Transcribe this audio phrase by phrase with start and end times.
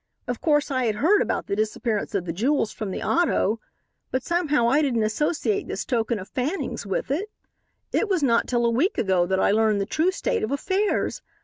[0.27, 3.59] Of course I had heard about the disappearance of the jewels from the auto,
[4.09, 7.29] but somehow I didn't associate this token of Fanning's with it.
[7.91, 11.21] "It was not till a week ago that I learned the true state of affairs.